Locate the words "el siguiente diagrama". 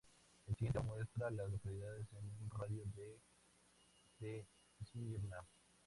0.47-0.95